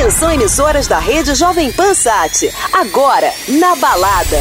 [0.00, 2.50] Atenção, emissoras da rede Jovem Pan Sat.
[2.72, 4.40] Agora, na balada.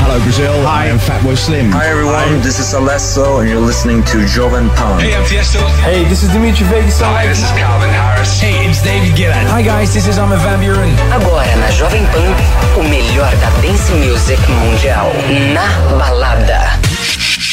[0.00, 0.50] Hello, Brazil.
[0.64, 1.70] Hi, I am Fatboy Slim.
[1.72, 2.40] Hi, everyone.
[2.40, 4.98] This is Alesso, and you're listening to Jovan Pan.
[4.98, 5.60] Hey, I'm Tiesto.
[5.84, 6.98] Hey, this is Dimitri Vegas.
[7.02, 8.40] Hi, this is Calvin Harris.
[8.40, 9.44] Hey, it's David Guetta.
[9.50, 9.92] Hi, guys.
[9.92, 10.88] This is Armin van Buren.
[11.12, 12.32] Agora na Jovem Pan,
[12.78, 15.12] o melhor da dance music mundial.
[15.52, 15.68] Na
[15.98, 16.85] balada.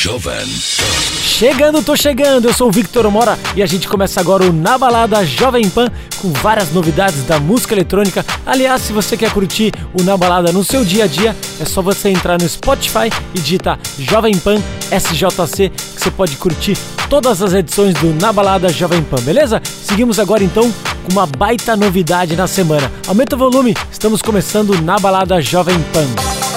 [0.03, 2.49] Jovem Chegando, tô chegando.
[2.49, 5.89] Eu sou o Victor Mora e a gente começa agora o Na Balada Jovem Pan
[6.21, 8.25] com várias novidades da música eletrônica.
[8.45, 11.81] Aliás, se você quer curtir o Na Balada no seu dia a dia, é só
[11.81, 14.61] você entrar no Spotify e digitar Jovem Pan
[14.91, 16.77] SJC que você pode curtir
[17.09, 19.61] todas as edições do Na Balada Jovem Pan, beleza?
[19.63, 20.69] Seguimos agora então
[21.05, 22.91] com uma baita novidade na semana.
[23.07, 26.52] Aumenta o volume, estamos começando Na Balada Jovem Pan.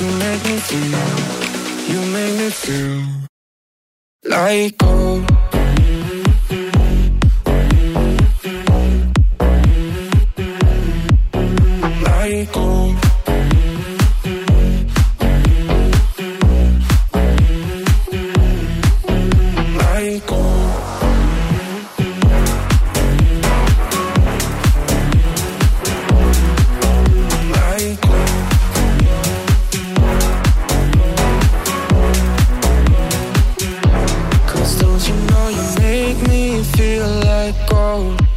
[0.00, 1.00] You make me feel,
[1.92, 3.04] you make me feel.
[4.24, 4.83] Like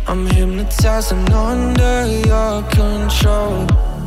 [0.10, 3.66] I'm hypnotized and under your control.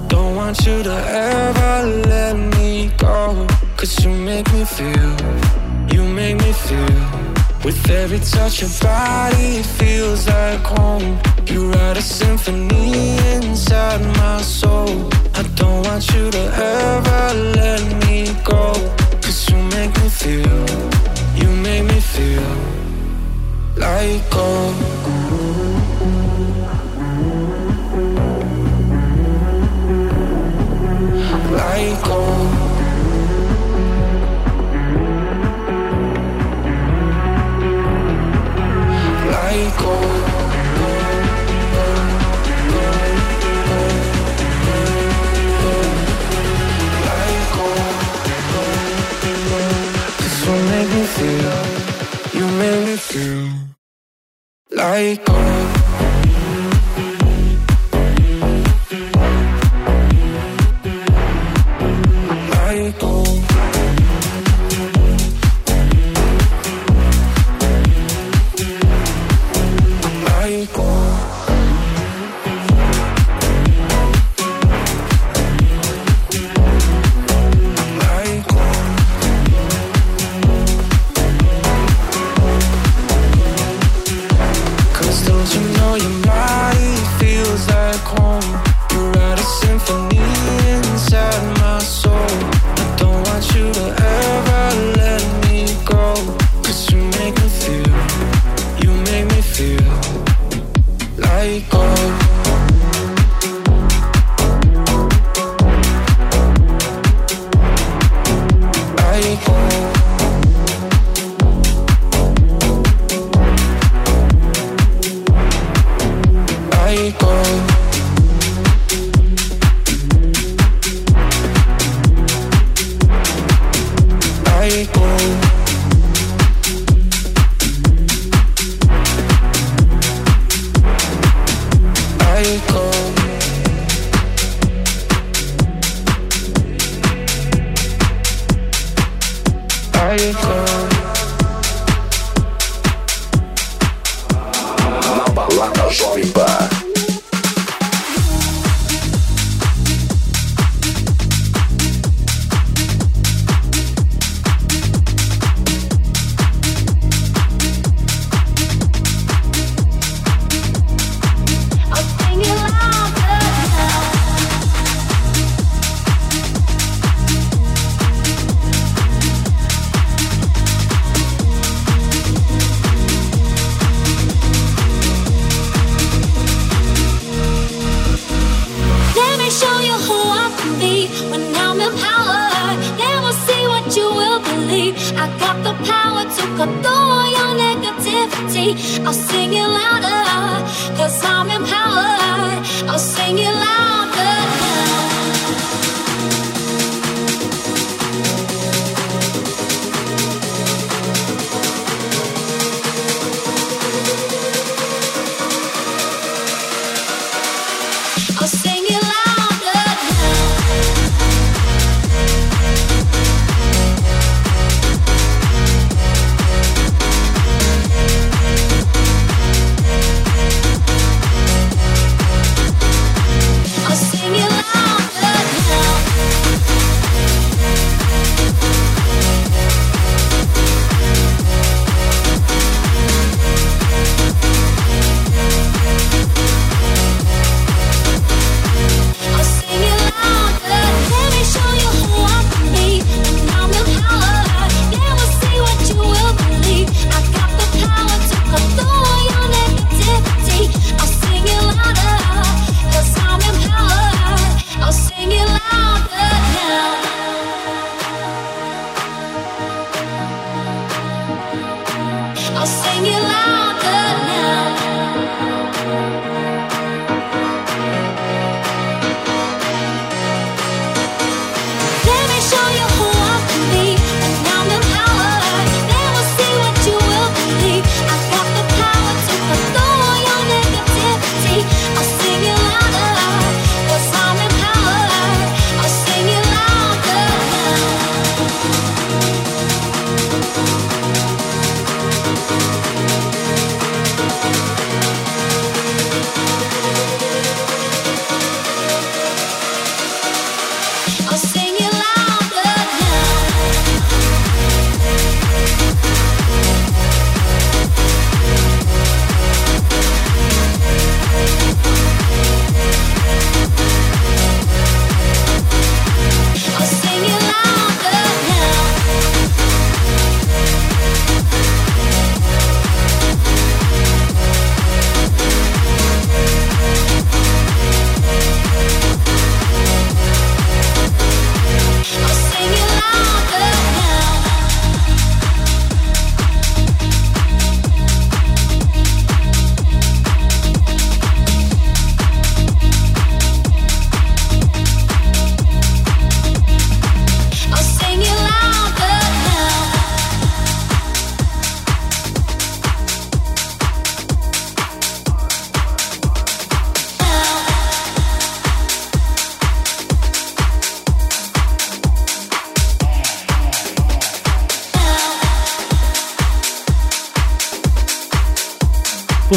[0.09, 3.47] Don't want you to ever let me go.
[3.76, 5.14] Cause you make me feel,
[5.92, 7.02] you make me feel.
[7.62, 11.19] With every touch your body it feels like home.
[11.45, 15.11] You write a symphony inside my soul.
[15.35, 18.73] I don't want you to ever let me go.
[19.21, 20.66] Cause you make me feel,
[21.37, 22.57] you make me feel
[23.76, 25.70] like gold
[31.50, 32.50] Like gold
[39.30, 40.30] Like gold
[50.71, 52.40] make me feel.
[52.40, 53.49] You make me feel.
[54.71, 55.79] Like gold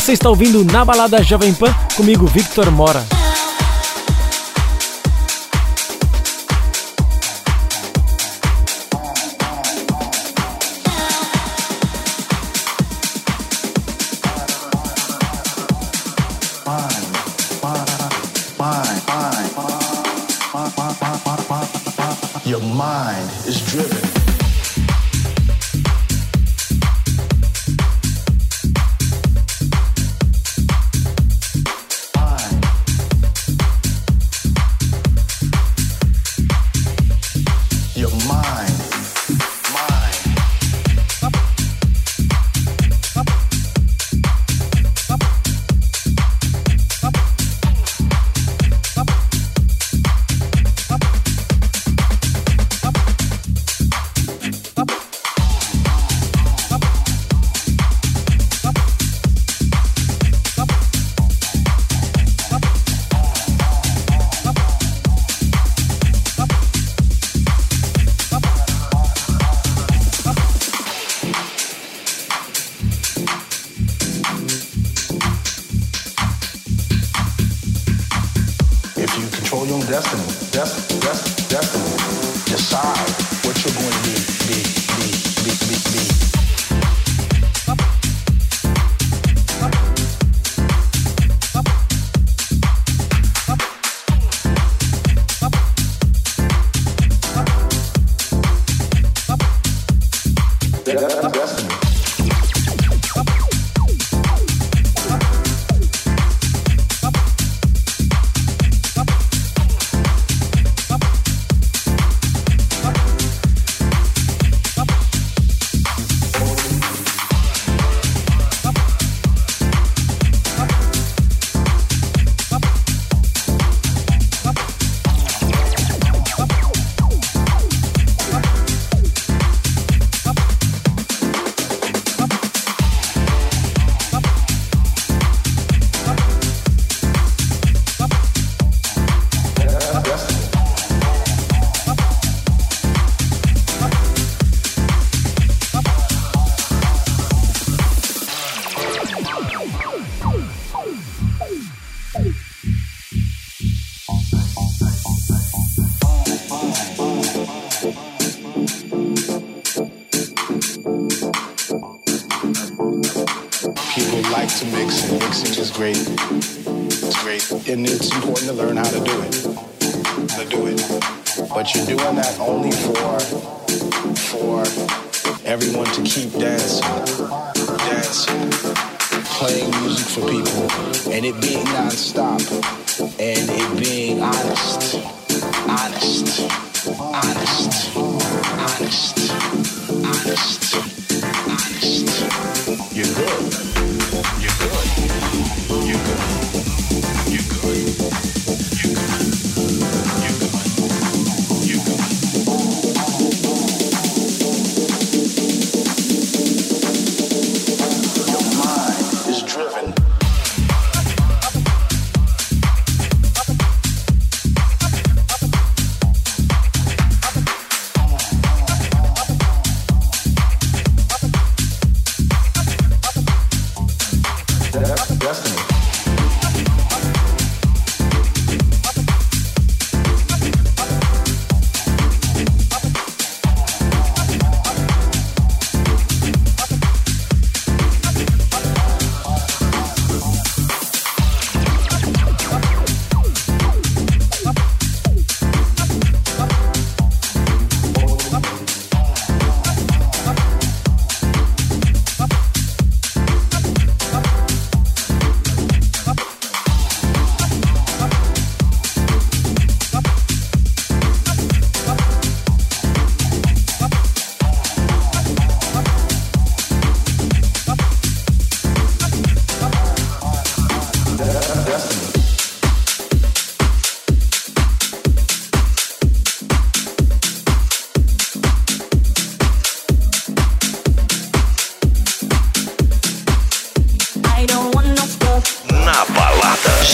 [0.03, 3.22] Você está ouvindo Na Balada Jovem Pan comigo, Victor Mora.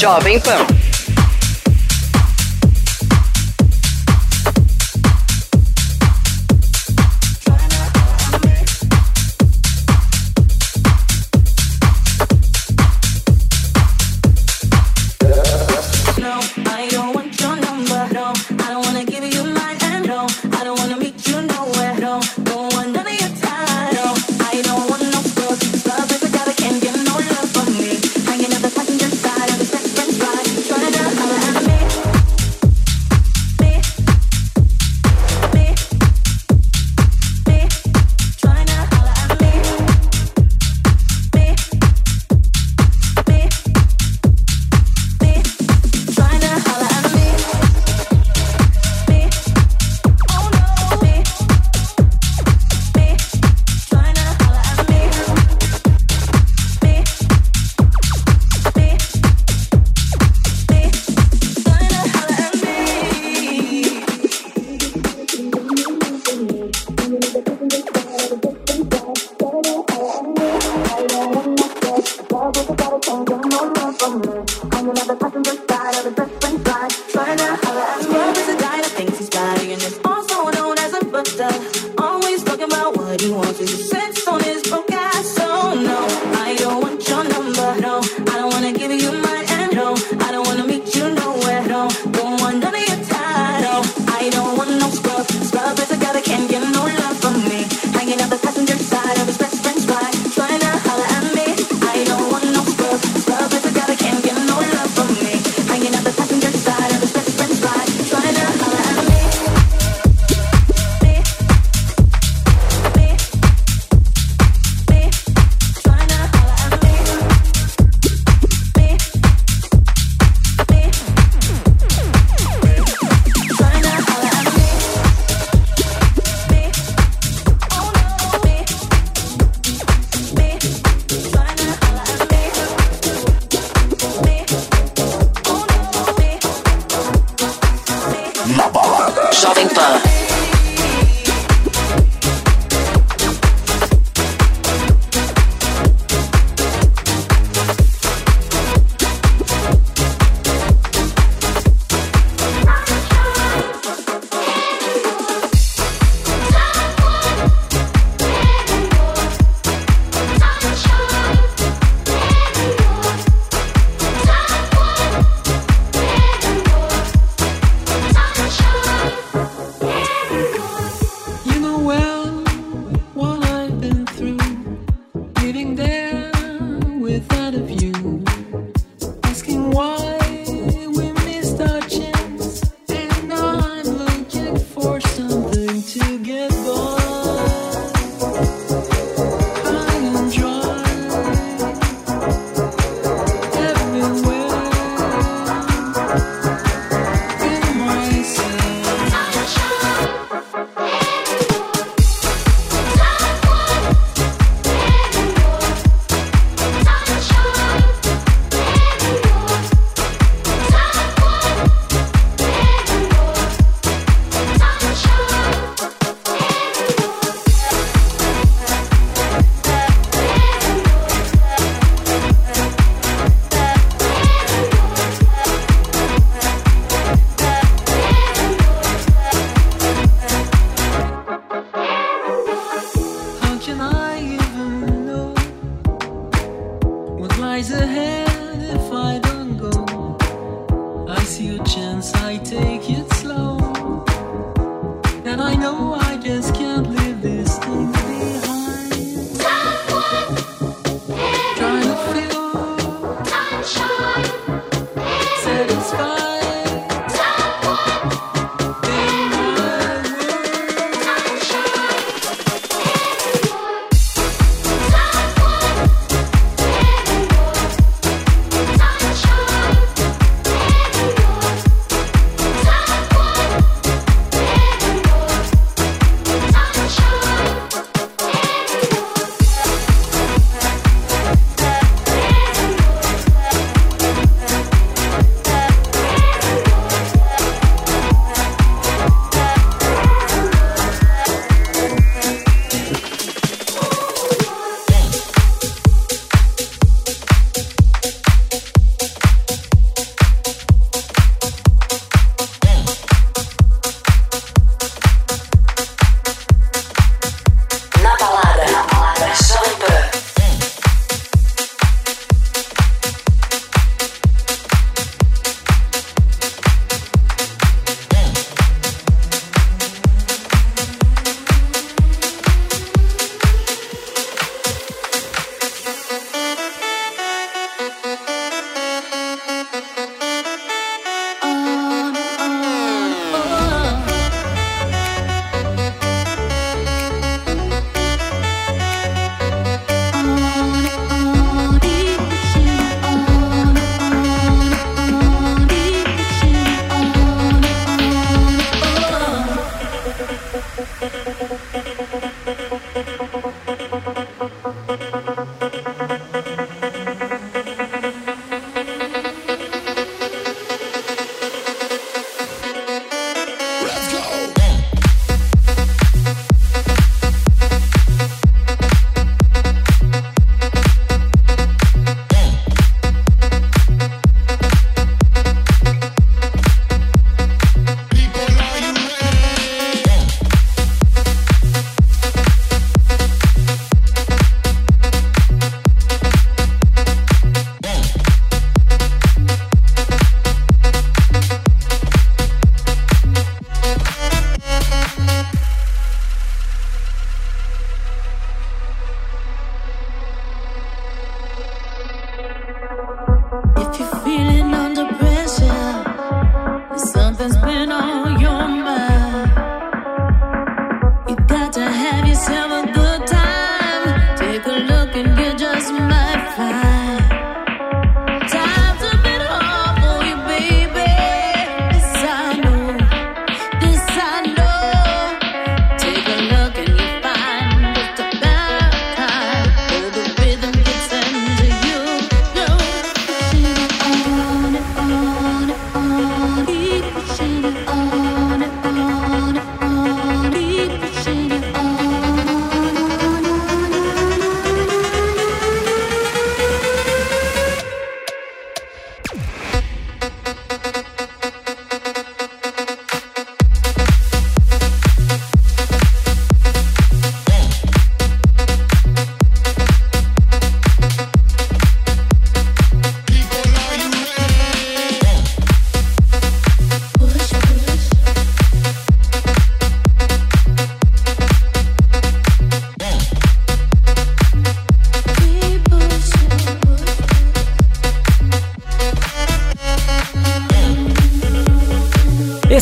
[0.09, 0.78] Jovem Pan.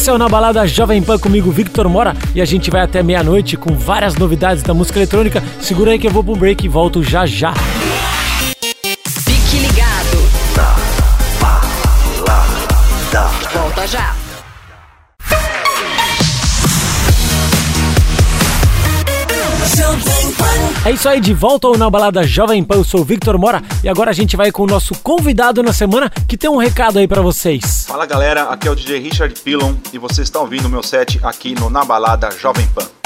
[0.07, 3.03] Esse é o Na Balada Jovem Pan comigo, Victor Mora, e a gente vai até
[3.03, 5.43] meia-noite com várias novidades da música eletrônica.
[5.59, 7.53] Segura aí que eu vou pro break e volto já já.
[9.05, 10.17] Fique ligado.
[10.55, 10.75] Na
[11.41, 13.27] balada.
[13.53, 14.15] Volta já.
[20.85, 23.61] É isso aí, de volta ao Na Balada Jovem Pan, eu sou o Victor Mora
[23.83, 26.97] e agora a gente vai com o nosso convidado na semana que tem um recado
[26.97, 27.76] aí para vocês.
[27.87, 31.21] Fala galera, aqui é o DJ Richard Pillon e você está ouvindo o meu set
[31.23, 32.96] aqui no Na Balada Jovem Pan.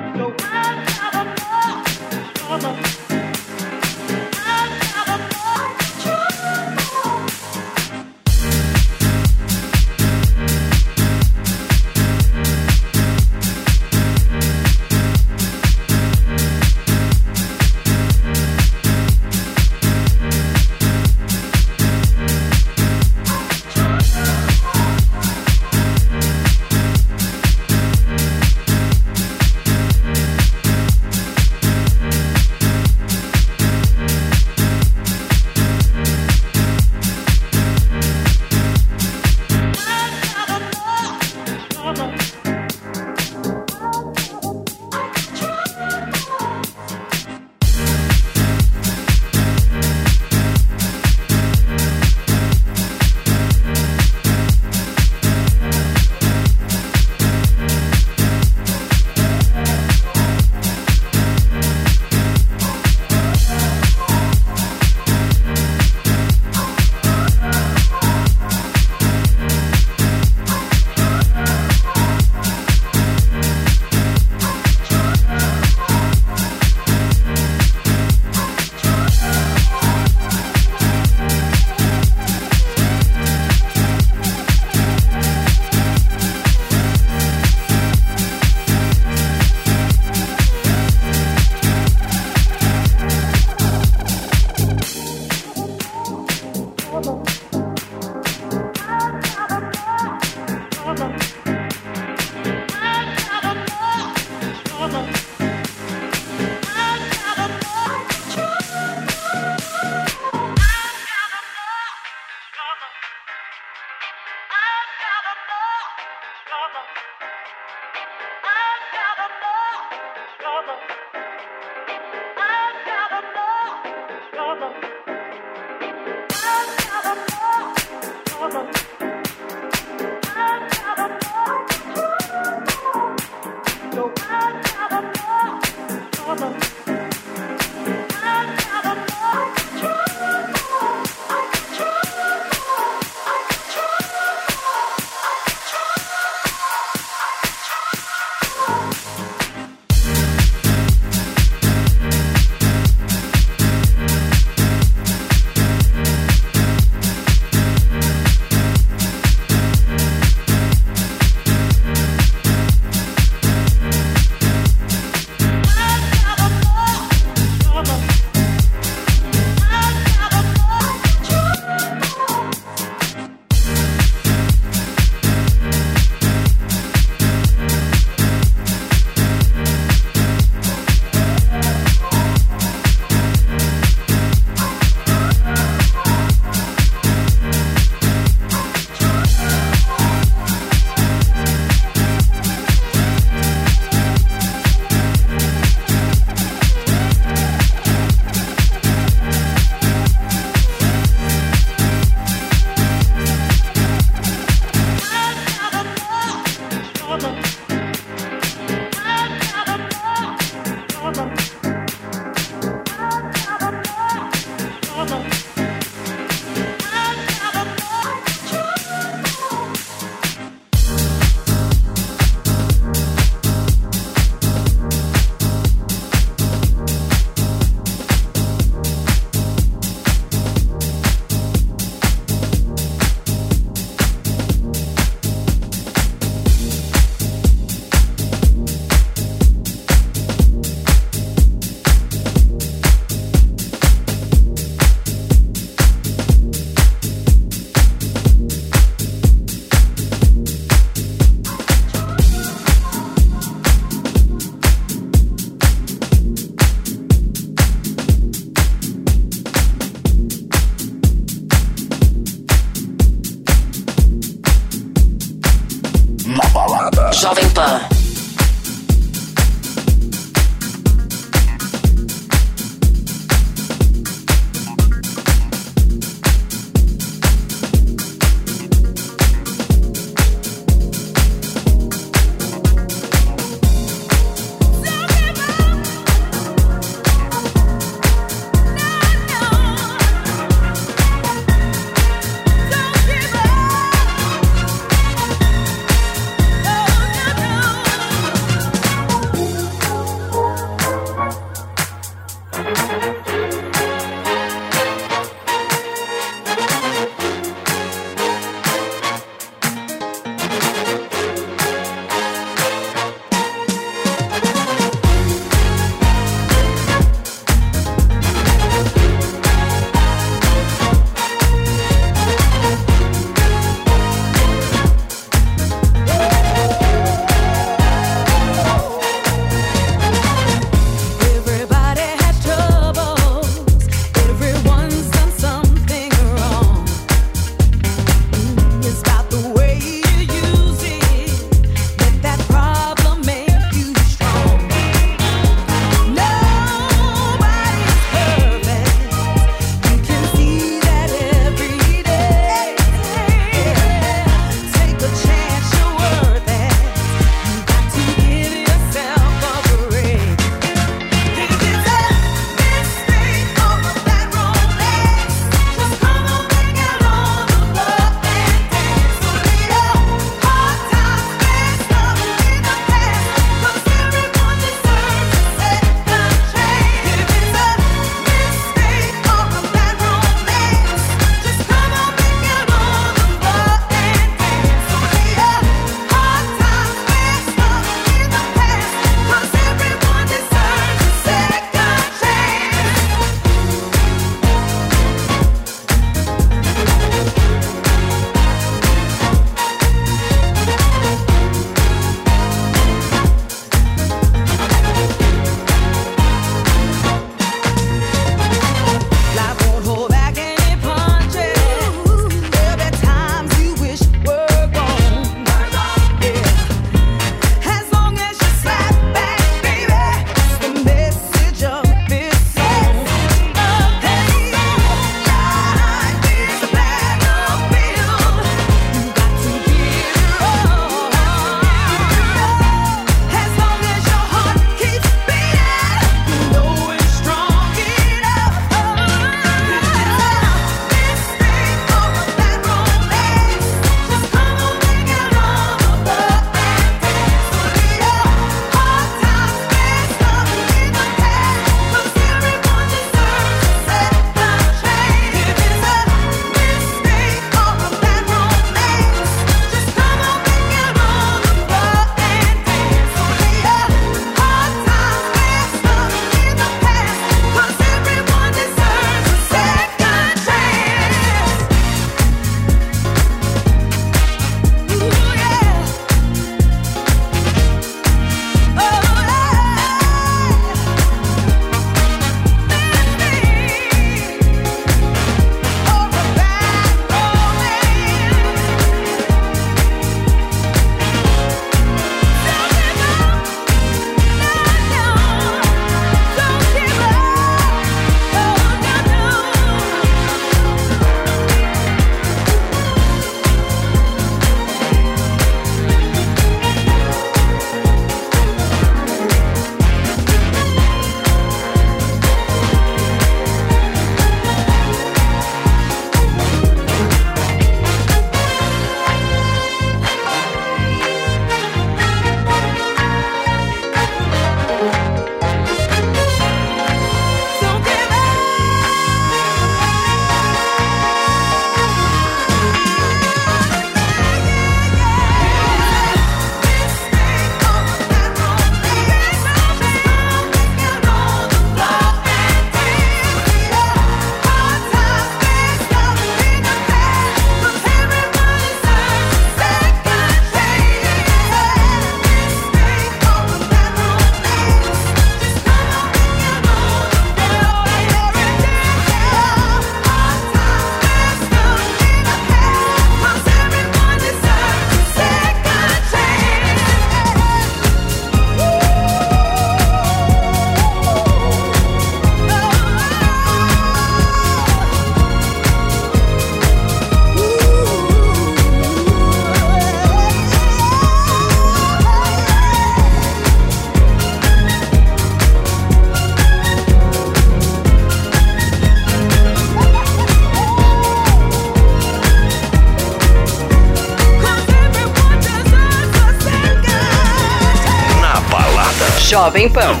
[599.61, 600.00] Jovem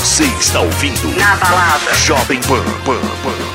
[0.00, 1.94] Você está ouvindo Na balada.
[1.94, 2.64] Jovem Pan.
[2.86, 3.49] Pan, Pan.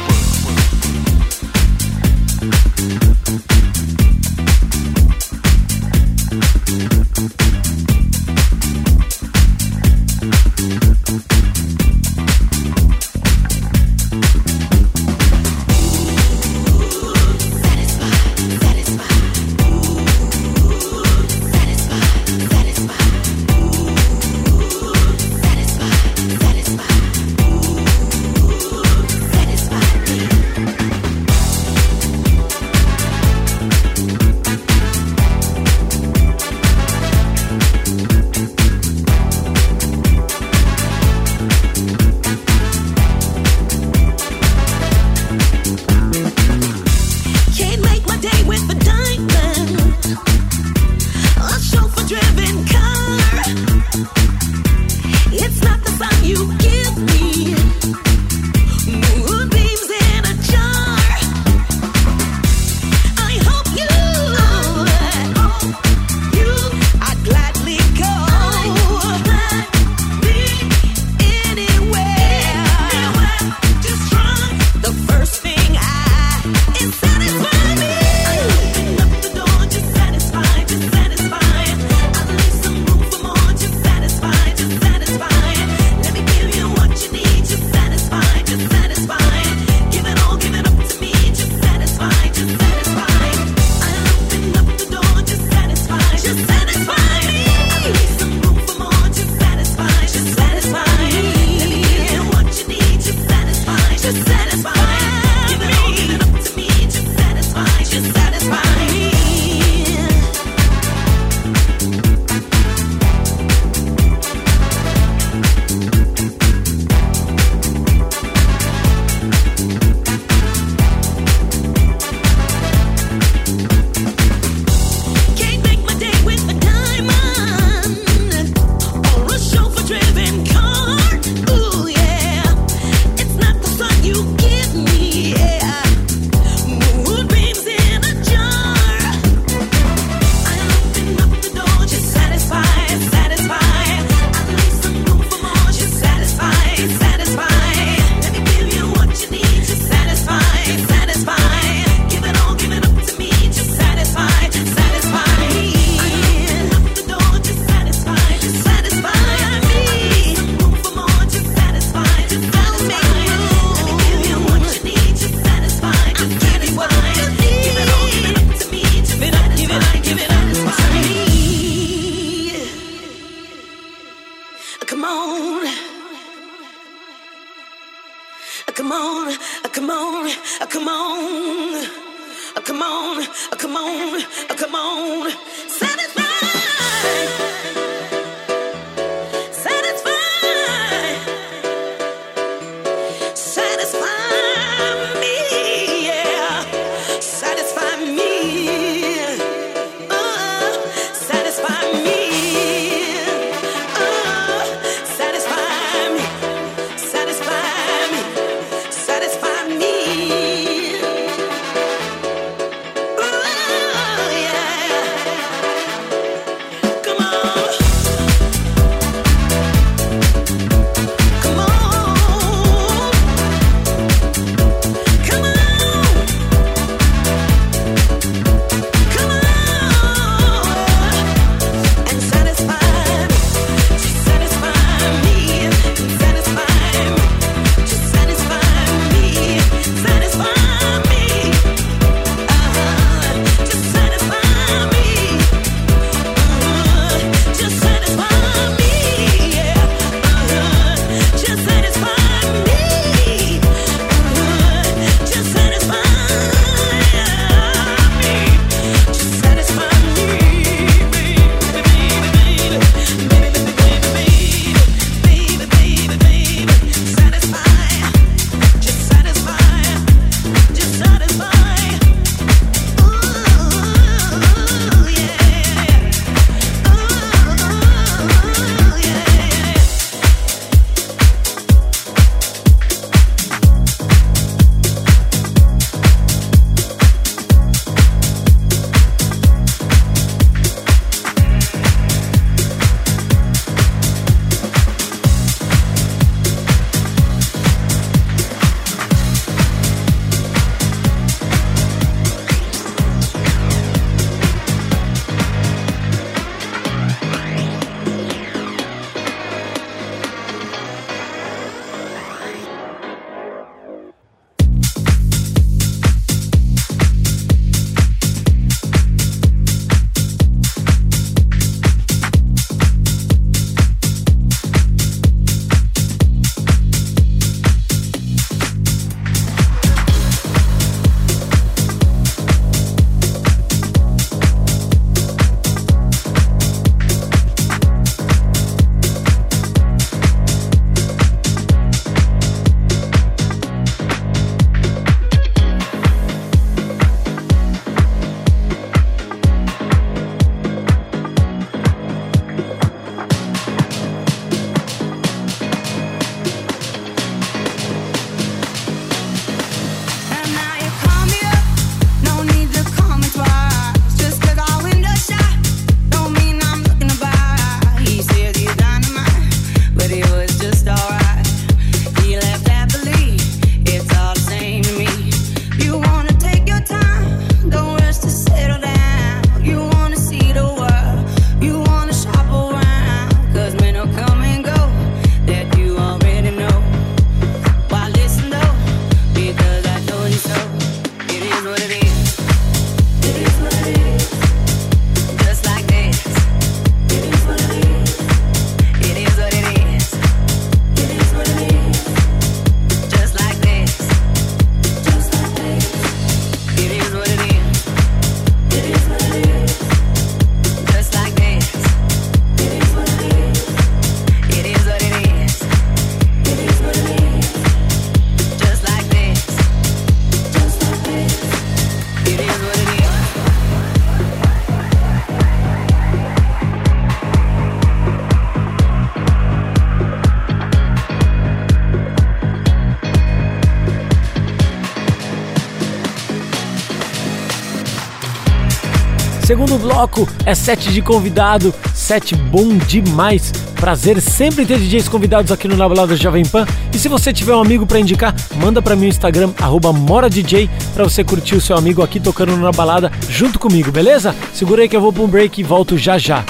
[439.56, 443.54] Segundo bloco é set de convidado, set bom demais.
[443.80, 446.66] Prazer sempre ter DJs convidados aqui no Na Balada Jovem Pan.
[446.94, 449.54] E se você tiver um amigo para indicar, manda para mim o Instagram
[449.94, 454.36] @moradj para você curtir o seu amigo aqui tocando na balada junto comigo, beleza?
[454.54, 456.44] Segura aí que eu vou para um break e volto já já.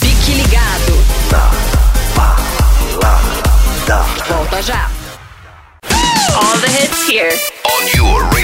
[0.00, 0.92] Fique ligado.
[4.28, 4.90] Volta já.
[6.34, 7.32] All the hits here.
[7.64, 8.37] On your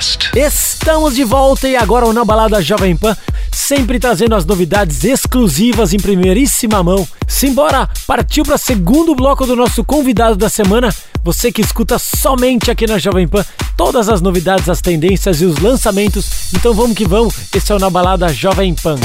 [0.00, 0.30] best.
[0.34, 3.14] Estamos de volta e agora o Na Balada Jovem Pan,
[3.52, 7.06] sempre trazendo as novidades exclusivas em primeiríssima mão.
[7.28, 10.94] Simbora, partiu para segundo bloco do nosso convidado da semana.
[11.22, 13.44] Você que escuta somente aqui na Jovem Pan
[13.76, 16.52] todas as novidades, as tendências e os lançamentos.
[16.54, 17.34] Então vamos que vamos.
[17.54, 18.96] Esse é o Na Balada Jovem Pan.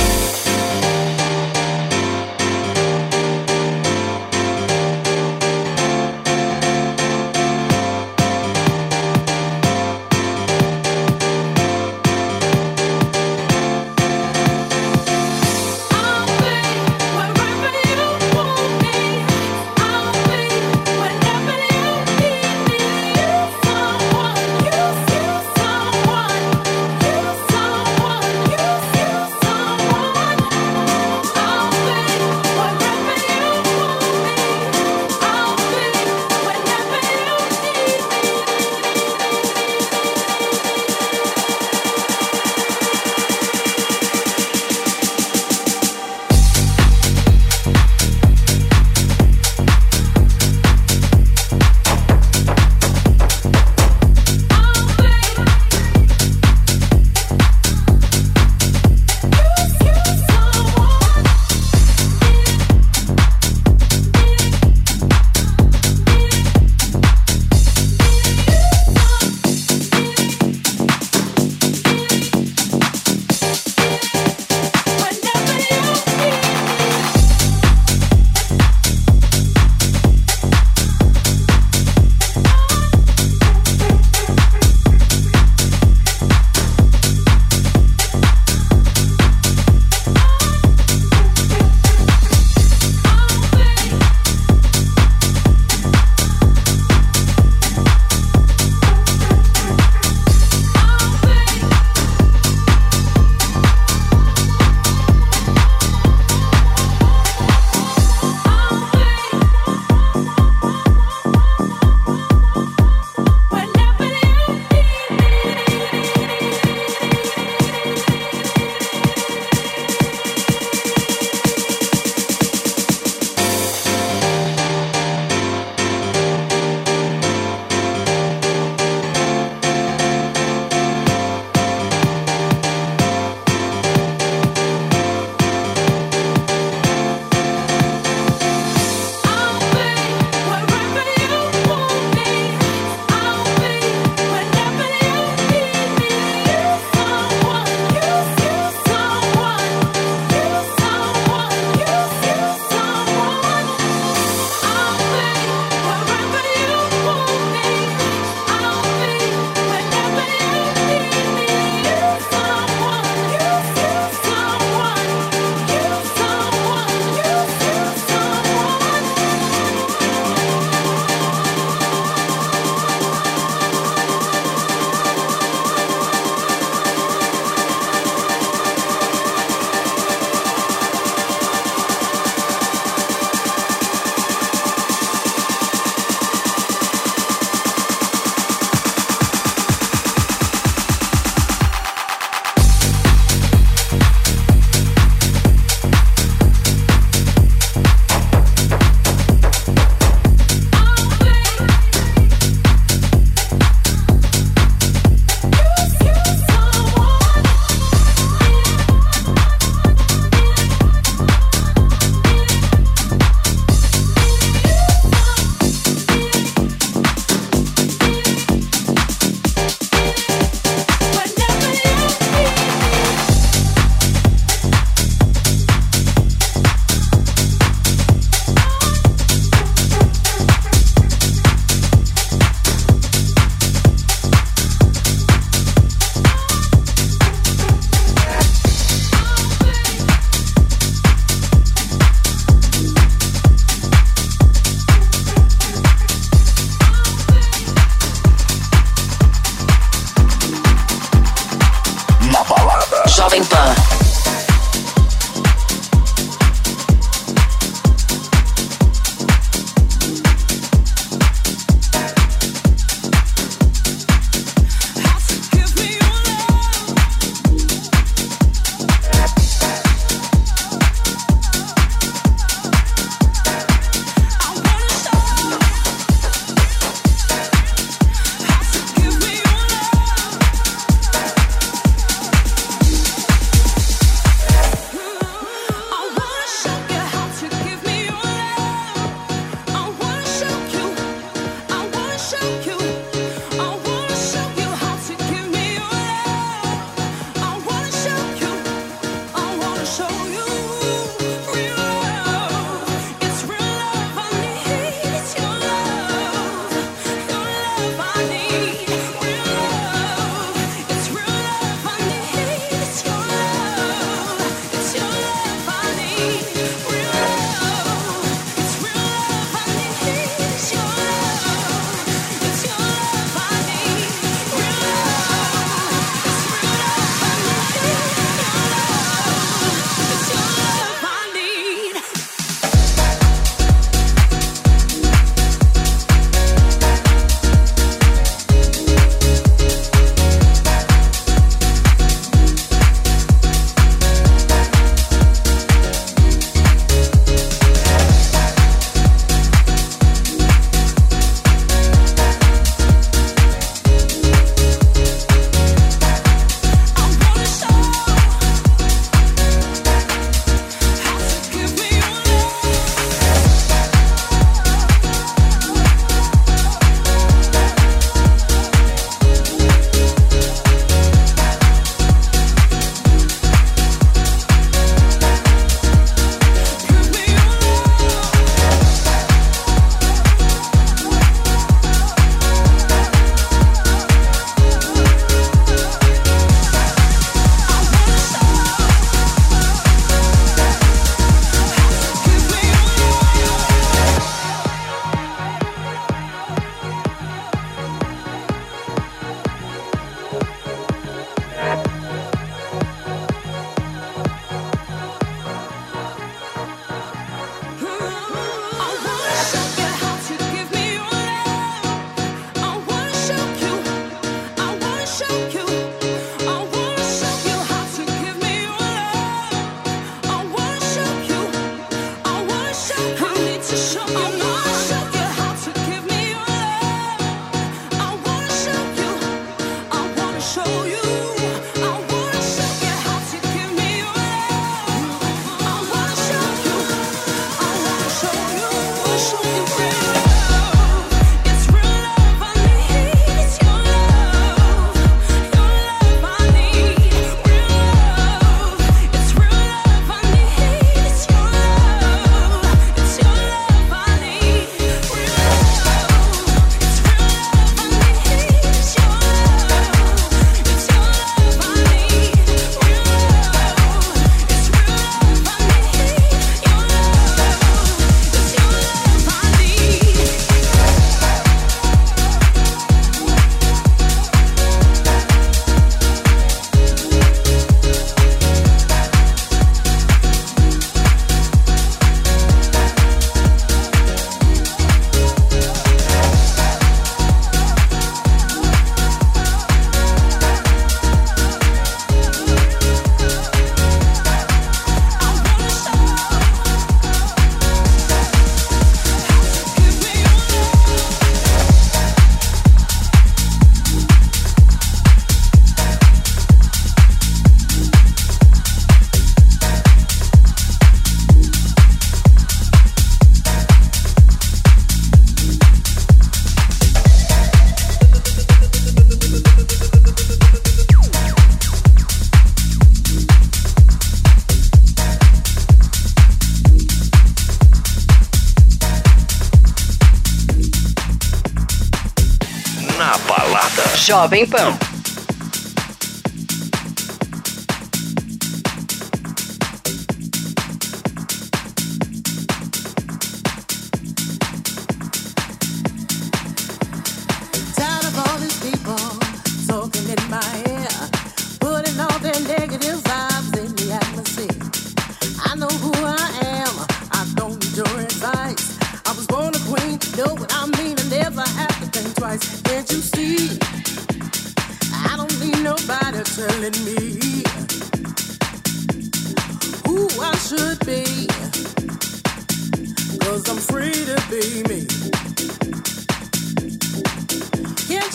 [534.16, 534.85] Jovem Pan.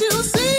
[0.09, 0.50] to see.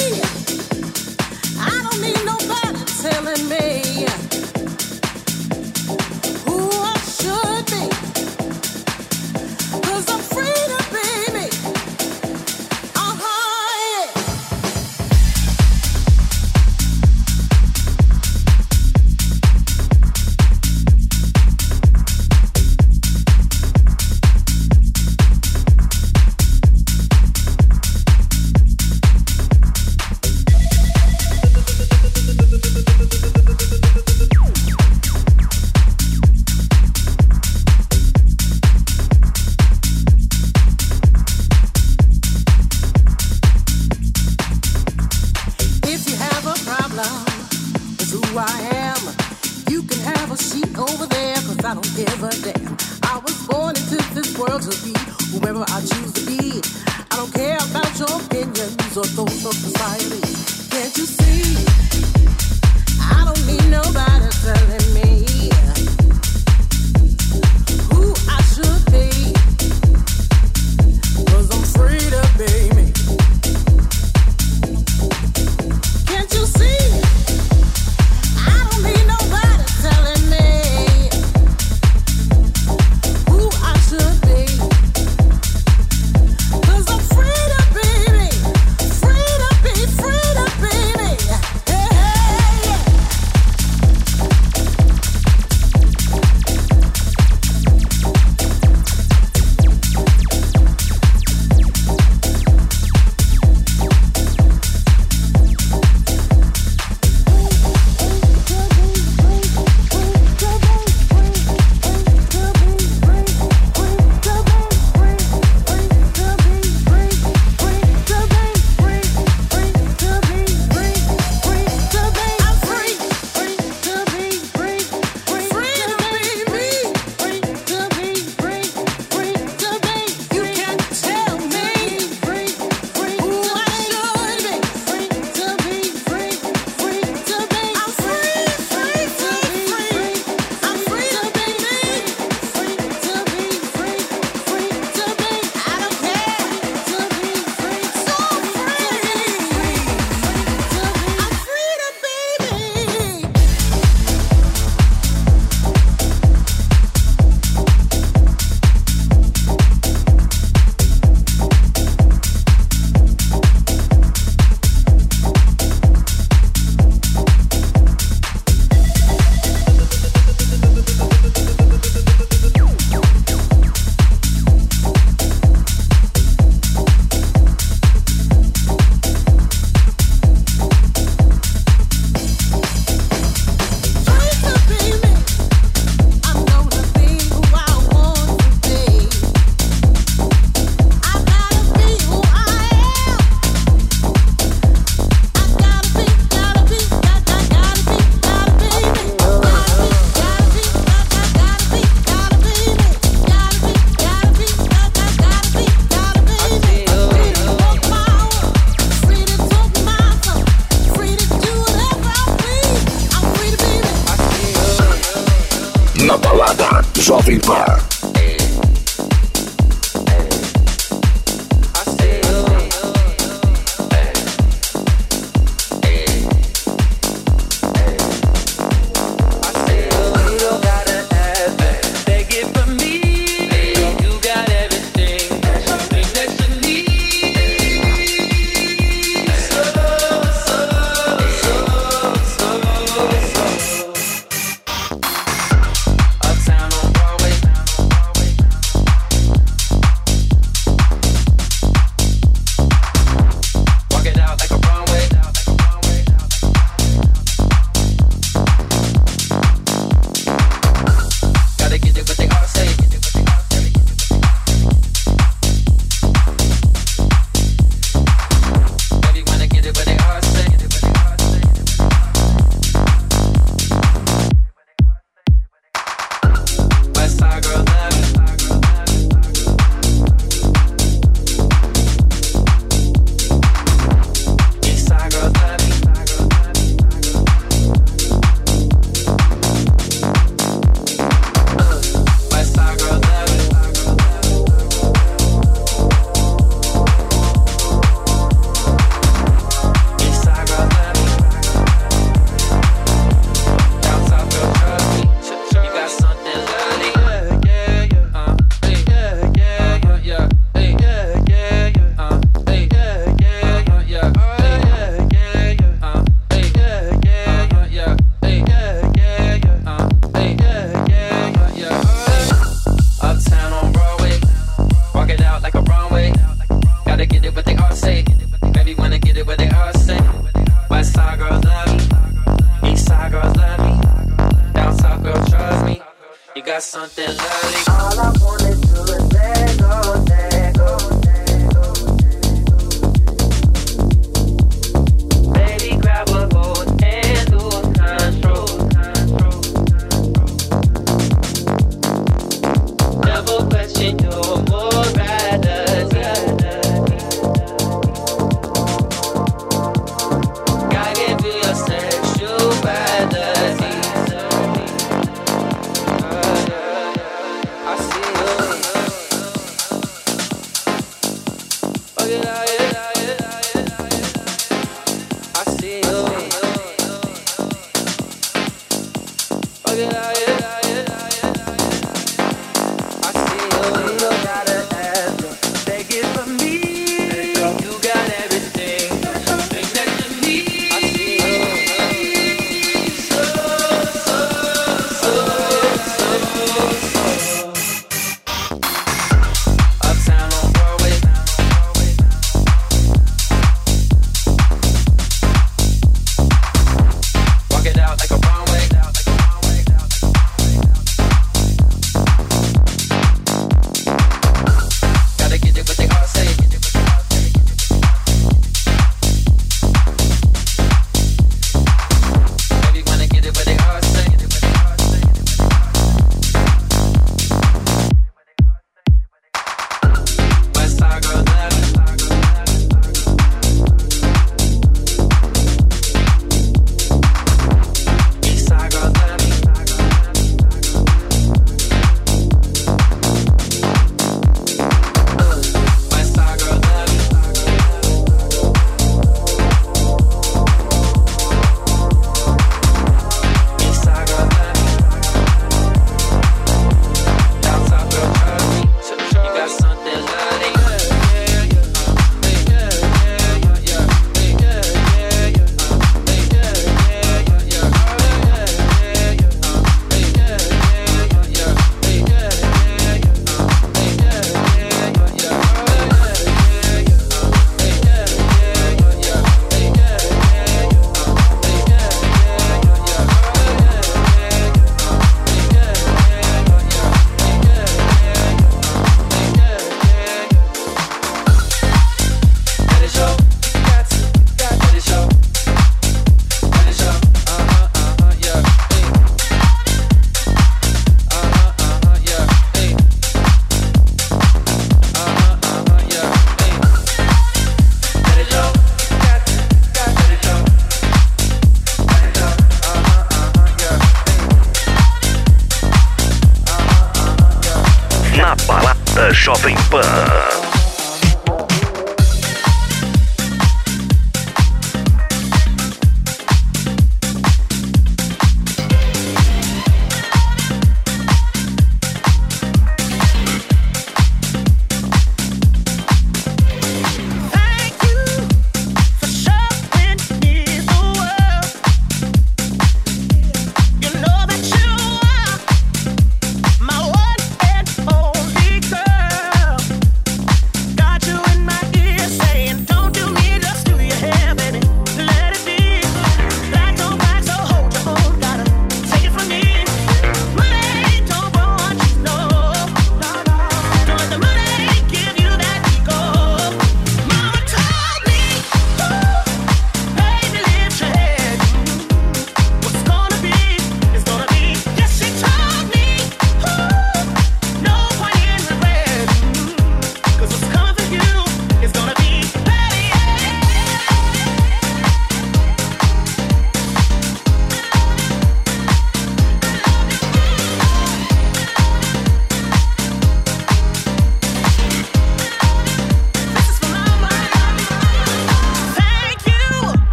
[216.05, 217.90] na balada Jovem Pan.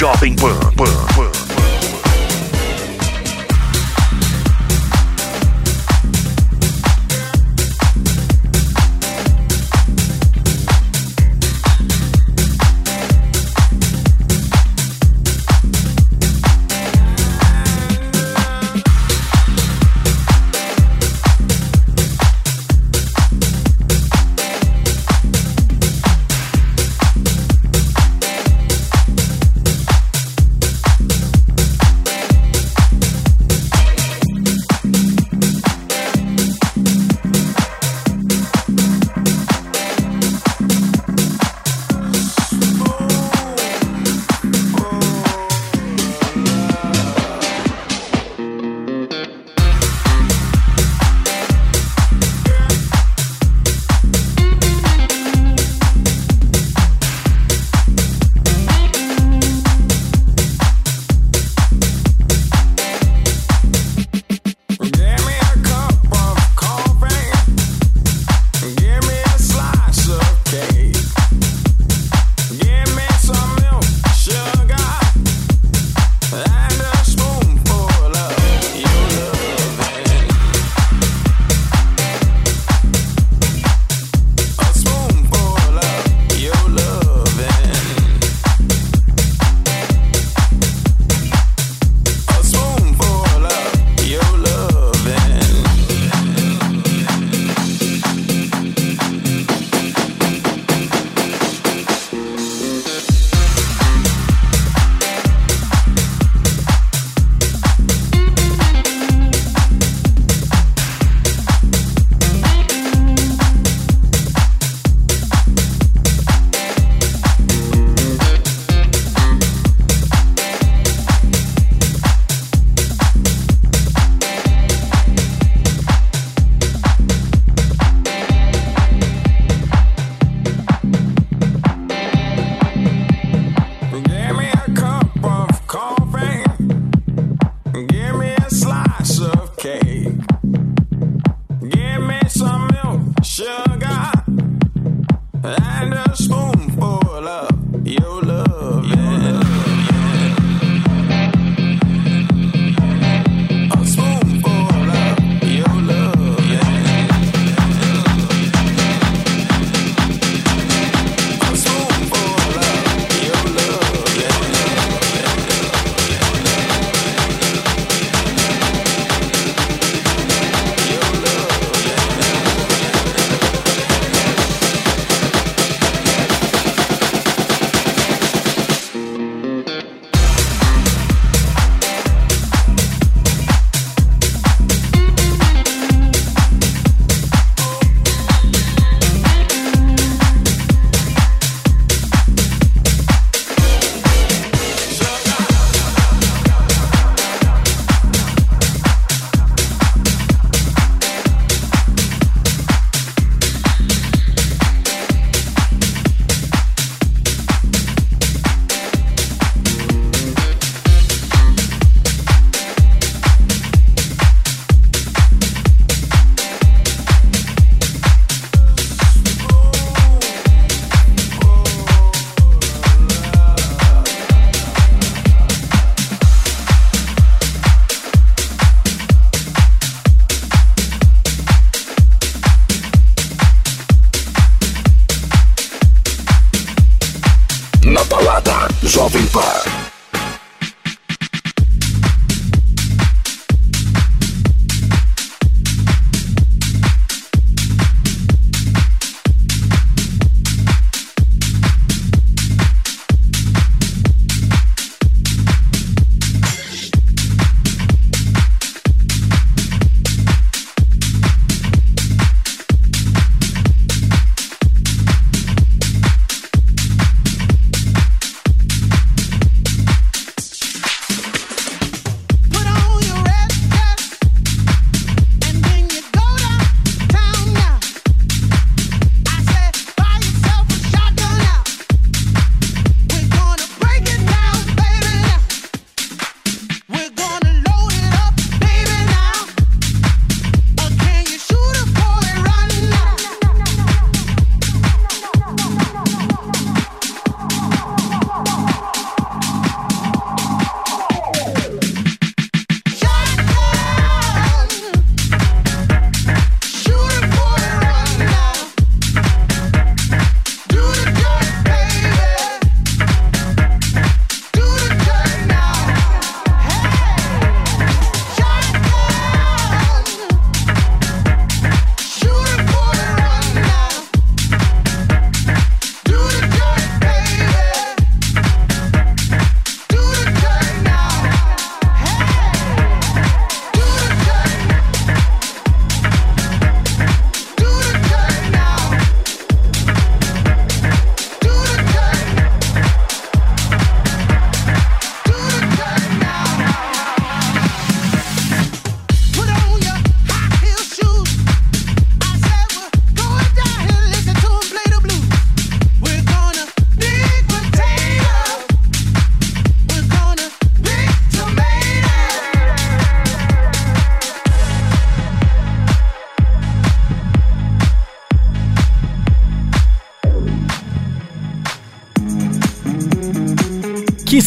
[0.00, 0.59] Balada Jovem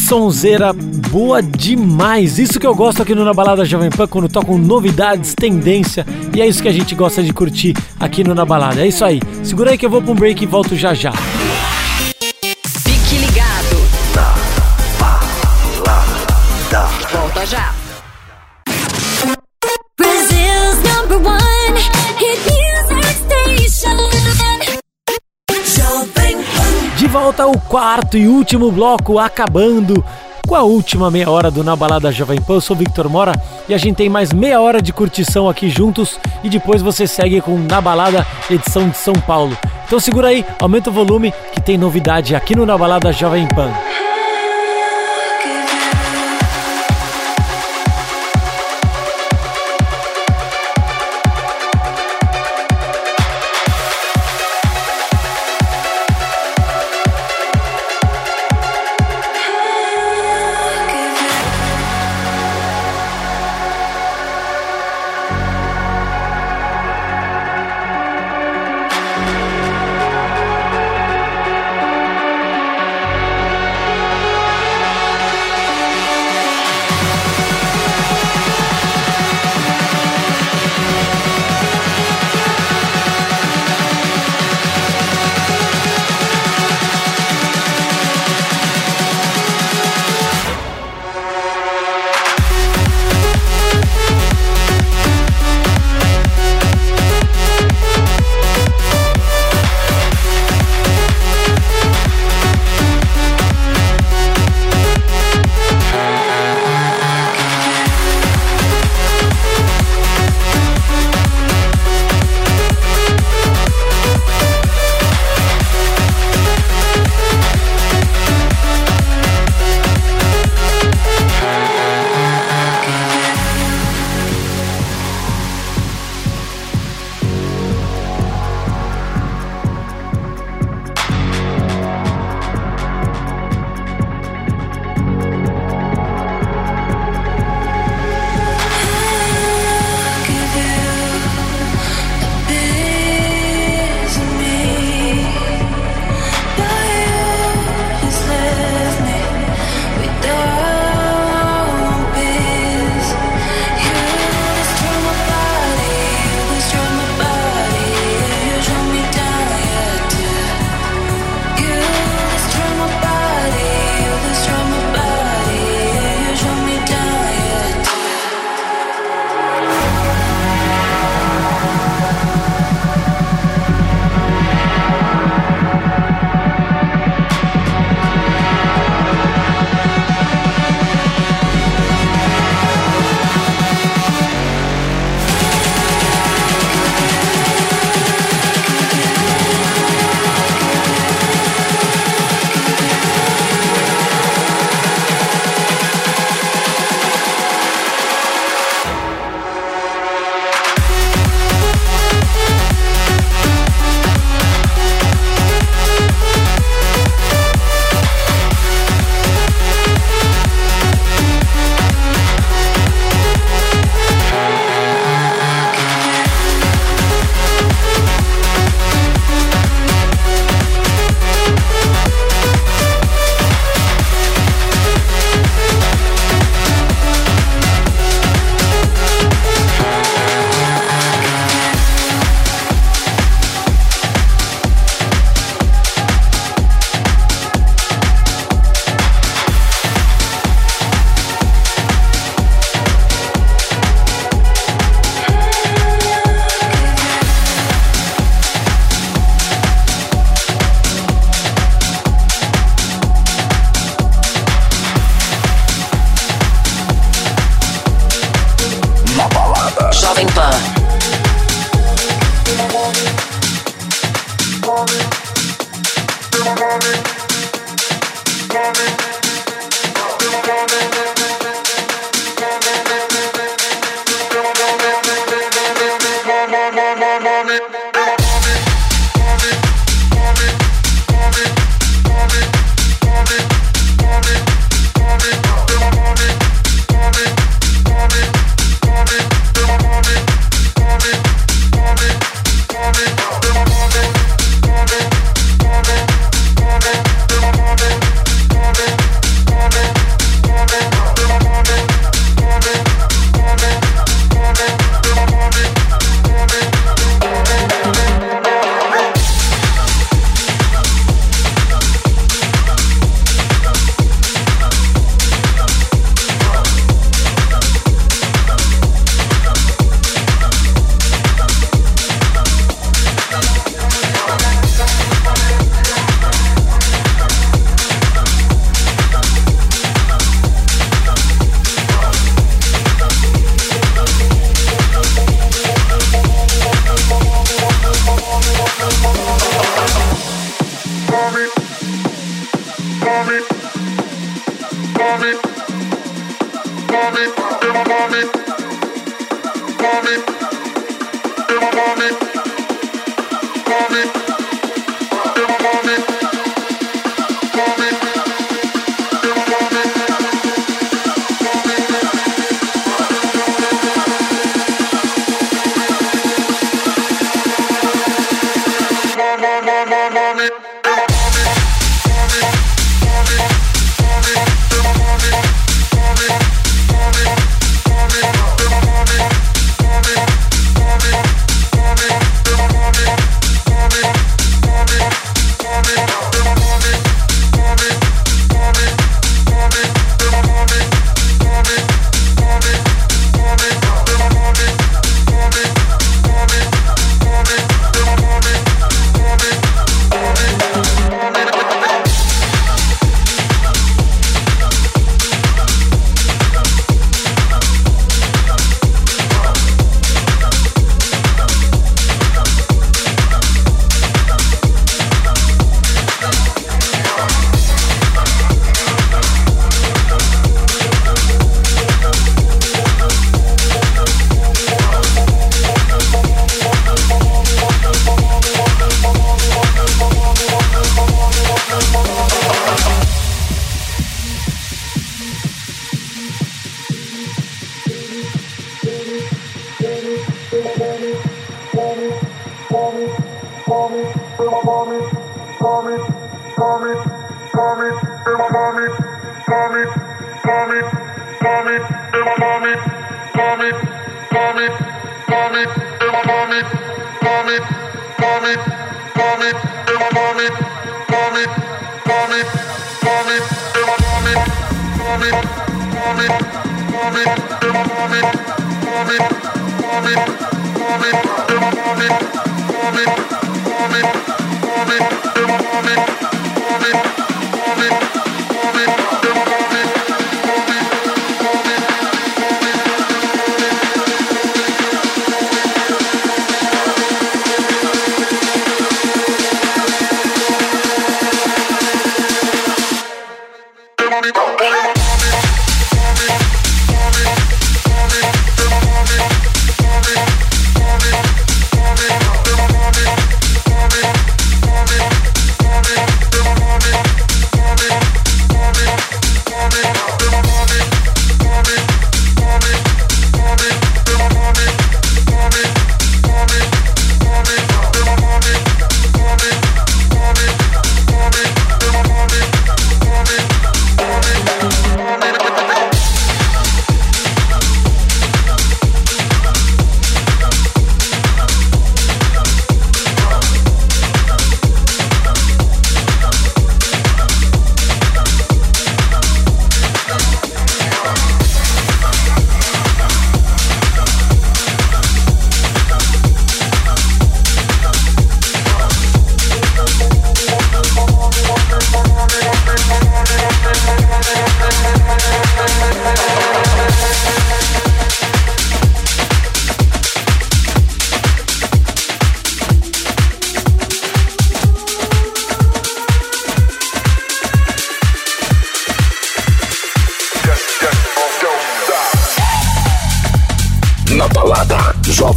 [0.04, 0.72] sonzeira
[1.10, 2.38] boa demais.
[2.38, 6.06] Isso que eu gosto aqui no Na Balada Jovem Pan, quando tocam novidades, tendência.
[6.34, 8.82] E é isso que a gente gosta de curtir aqui no Na Balada.
[8.82, 9.20] É isso aí.
[9.42, 11.12] Segura aí que eu vou pra um break e volto já já.
[27.74, 30.04] Quarto e último bloco acabando
[30.46, 32.54] com a última meia hora do Na Balada Jovem Pan.
[32.54, 33.32] Eu sou Victor Mora
[33.68, 37.40] e a gente tem mais meia hora de curtição aqui juntos e depois você segue
[37.40, 39.58] com Na Balada edição de São Paulo.
[39.84, 43.72] Então segura aí, aumenta o volume que tem novidade aqui no Na Balada Jovem Pan.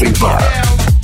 [0.08, 0.97] Jovem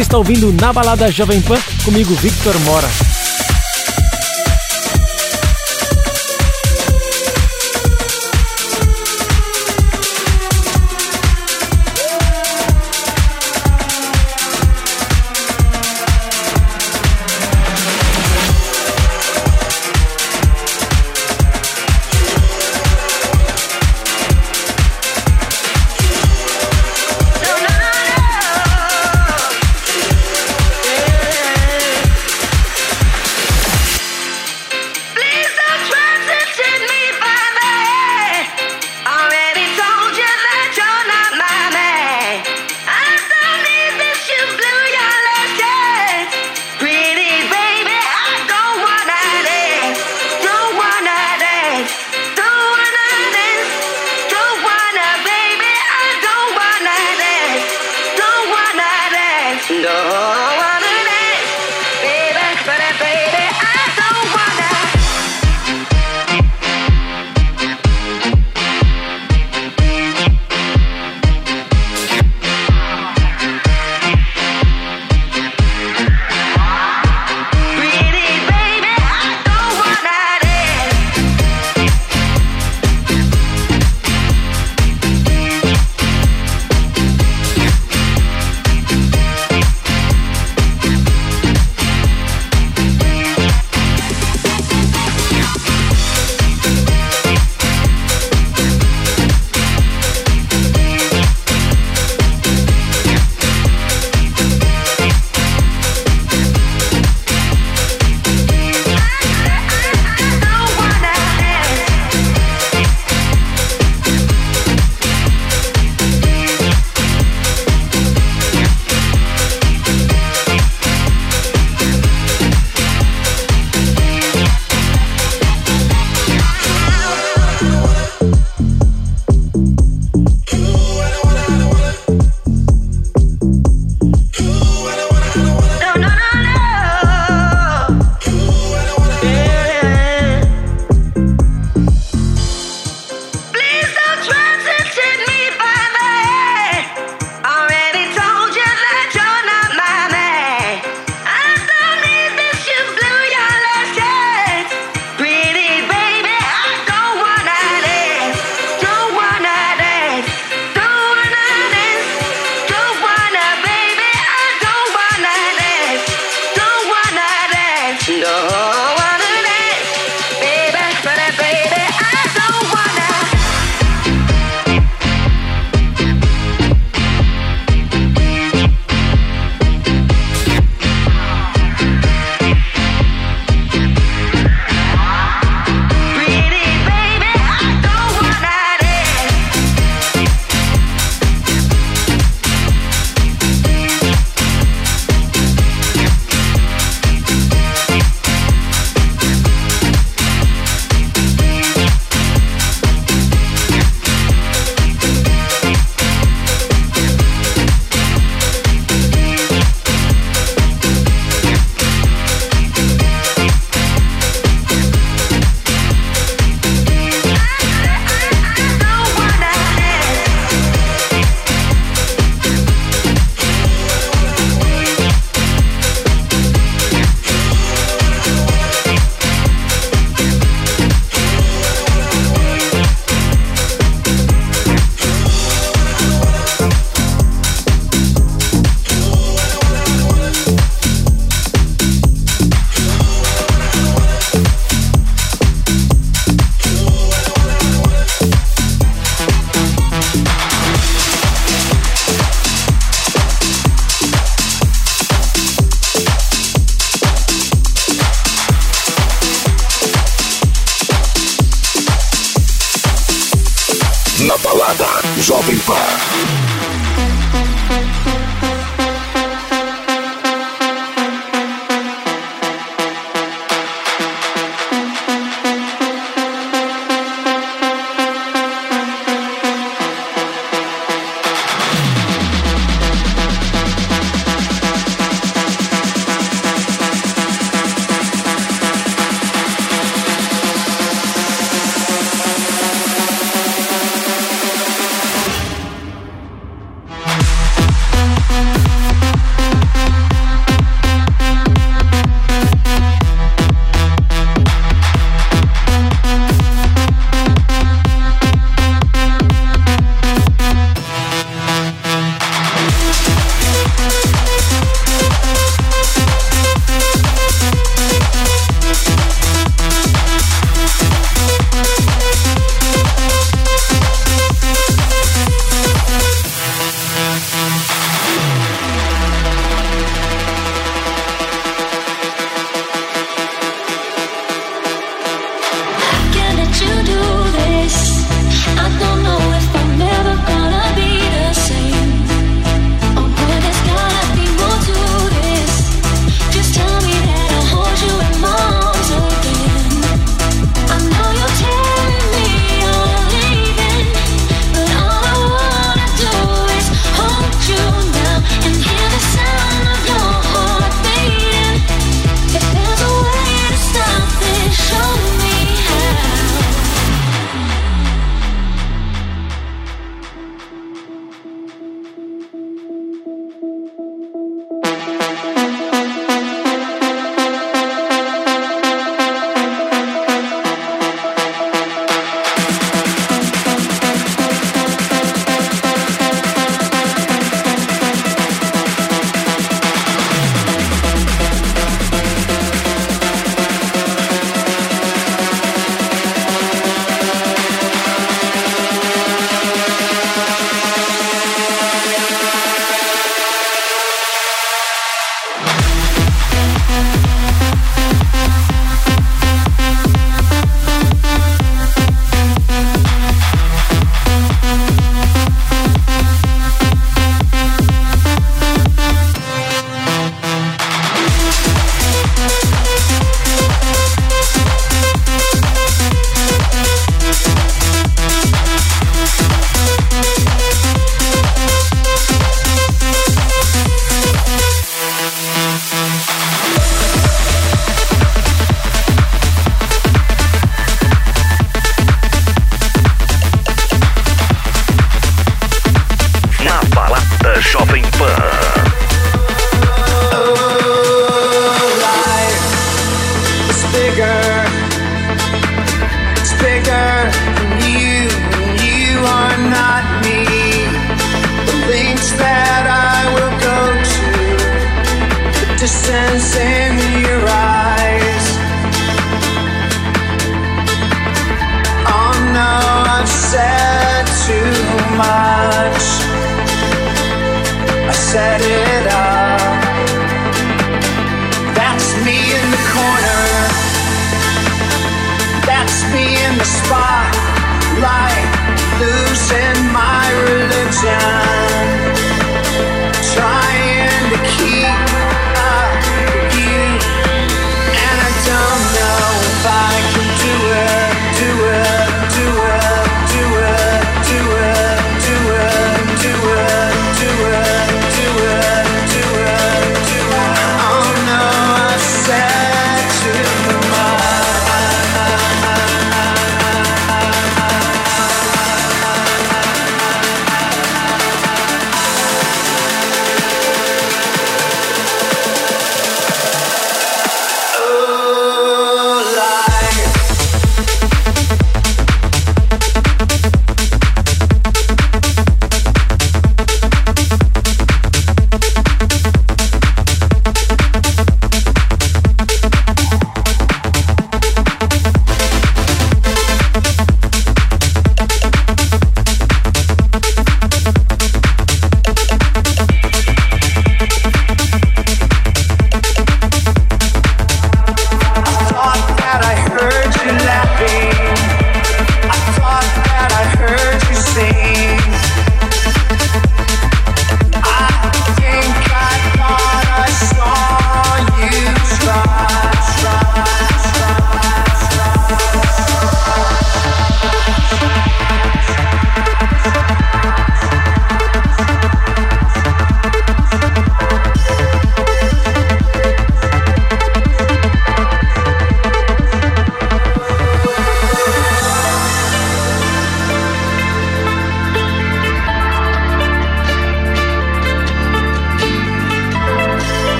[0.00, 3.19] Você está ouvindo Na Balada Jovem Pan comigo, Victor Mora.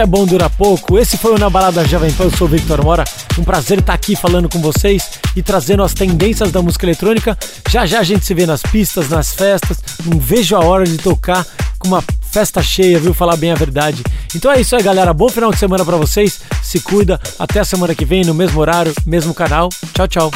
[0.00, 0.98] É bom dura pouco.
[0.98, 3.04] Esse foi o Na Balada Jovem Pan, eu sou o Victor Mora.
[3.38, 7.36] Um prazer estar aqui falando com vocês e trazendo as tendências da música eletrônica.
[7.68, 9.78] Já já a gente se vê nas pistas, nas festas.
[10.06, 11.46] Não vejo a hora de tocar
[11.78, 13.12] com uma festa cheia, viu?
[13.12, 14.02] Falar bem a verdade.
[14.34, 15.12] Então é isso aí, galera.
[15.12, 16.40] Bom final de semana para vocês.
[16.62, 17.20] Se cuida.
[17.38, 19.68] Até a semana que vem, no mesmo horário, mesmo canal.
[19.92, 20.30] Tchau, tchau.